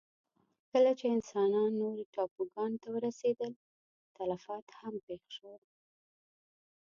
[0.71, 3.51] کله چې انسانان نورو ټاپوګانو ته ورسېدل،
[4.17, 5.61] تلفات هم پېښ شول.